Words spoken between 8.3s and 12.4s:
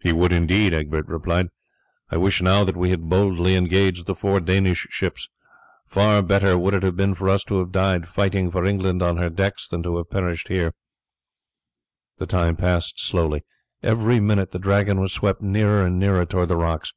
for England on her decks than to have perished here." The